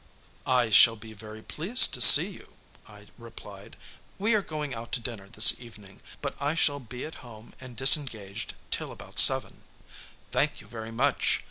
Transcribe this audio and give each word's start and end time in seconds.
"I 0.47 0.71
shall 0.71 0.95
be 0.95 1.13
very 1.13 1.43
pleased 1.43 1.93
to 1.93 2.01
see 2.01 2.27
you," 2.27 2.53
I 2.87 3.09
replied. 3.19 3.77
"We 4.17 4.33
are 4.33 4.41
going 4.41 4.73
out 4.73 4.91
to 4.93 4.99
dinner 4.99 5.29
this 5.29 5.59
evening, 5.61 6.01
but 6.23 6.35
I 6.41 6.55
shall 6.55 6.79
be 6.79 7.05
at 7.05 7.21
home 7.21 7.53
and 7.61 7.75
disengaged 7.75 8.55
till 8.71 8.91
about 8.91 9.19
seven." 9.19 9.61
"Thank 10.31 10.59
you 10.59 10.65
very 10.65 10.91
much. 10.91 11.39